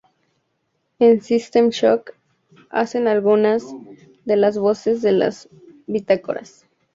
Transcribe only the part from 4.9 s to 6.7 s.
de las bitácoras.